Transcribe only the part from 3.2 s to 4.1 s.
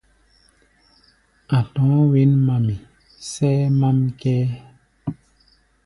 sʼɛ́ɛ́ mám